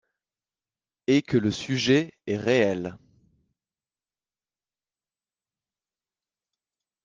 [1.05, 2.97] et que le sujet est réel.